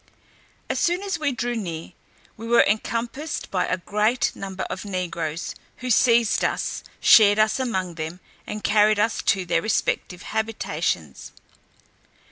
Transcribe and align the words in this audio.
As 0.67 0.79
soon 0.79 1.03
as 1.03 1.19
we 1.19 1.31
drew 1.31 1.55
near, 1.55 1.91
we 2.35 2.47
were 2.47 2.63
encompassed 2.63 3.51
by 3.51 3.67
a 3.67 3.77
great 3.77 4.35
number 4.35 4.63
of 4.63 4.83
negroes, 4.83 5.53
who 5.77 5.91
seized 5.91 6.43
us, 6.43 6.83
shared 6.99 7.37
us 7.37 7.59
among 7.59 7.93
them, 7.93 8.19
and 8.47 8.63
carried 8.63 8.97
us 8.97 9.21
to 9.21 9.45
their 9.45 9.61
respective 9.61 10.23
habitations. 10.23 11.33